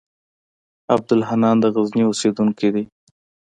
عبدالحنان 0.95 1.55
د 1.59 1.65
غزني 1.75 2.03
اوسېدونکی 2.07 2.69
دی. 2.75 2.83